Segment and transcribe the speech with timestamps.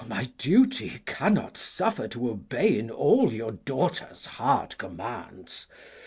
[0.07, 5.67] My duty cannot suffer T' obey in all your daughters' hard commands.